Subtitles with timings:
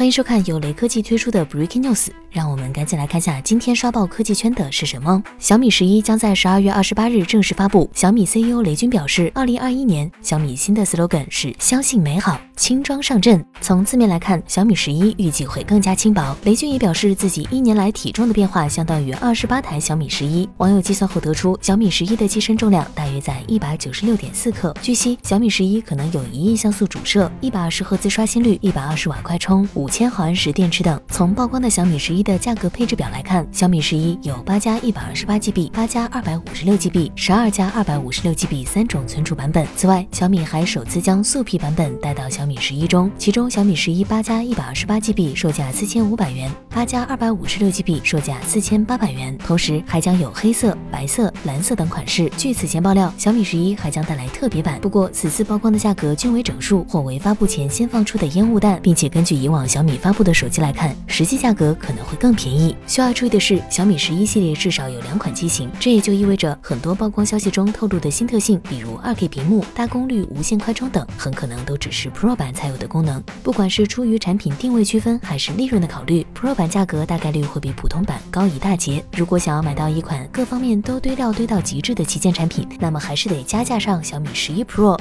[0.00, 5.22] 欢迎收看由雷科技推出的 Breaking News，让我们赶紧来看下今天刷爆科技圈的是什么。
[5.38, 7.86] 小米十一将在十二月二十八日正式发布。
[7.92, 13.44] 小米 CEO 雷军表示，二零二一年小米新的 slogan 是相信美好，轻装上阵。
[13.60, 16.34] 从字面来看，小米十一预计会更加轻薄。
[16.44, 20.48] 雷军也表示，自己一年来体重的变化相当于二十八台小米十一。
[20.56, 24.74] 网友计算后得出，小米十一的机身重量大约在一百九十六点四克。
[24.80, 29.89] 据悉，小米十一可能有一亿像素主摄，一百二十赫兹刷新率，一百二十瓦快充，五。
[29.90, 30.98] 千毫安时电池等。
[31.08, 39.66] 从曝光的小米十一的价格配置表来看，小米十一有八加一百二十八 GB、八加二百五十六 GB、十二加二百五十六 GB 三种存储版本。
[39.76, 49.36] 此外，小米还首次将素皮版本带到小米十一中，其中小米十一八加一百二十八 GB 售价四千五百元，八加二百五十六 GB 售价四千八百元。
[49.38, 52.30] 同时还将有黑色、白色、蓝色等款式。
[52.36, 54.78] 据此前爆料，小米十一还将带来特别版。
[54.80, 62.76] 不过此次曝光的价格均为整数，或为发布前先放出的烟雾弹，并且根据以往小小米发布的手机来看，实际价格可能会更便宜。
[62.86, 73.24] 需要注意的是，小米十一系列至少有两款机型，这也就意味着很多曝光消息中透露的新特性，比如二 K 屏幕、大功率无线快充等，很可能都只是 Pro 版才有的功能。
[73.42, 79.02] 不管是出于产品定位区分，还是利润的考虑，Pro 版价格大概率会比普通版高一大截。
[79.16, 85.00] 如果想要买到一款各方面都堆料堆到极致的旗舰产品，那么还是得加价上小米十一 Pro。